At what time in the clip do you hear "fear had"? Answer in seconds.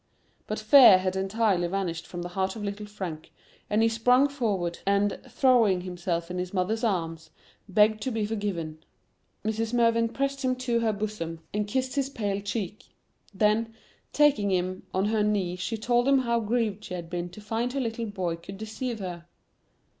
0.57-1.15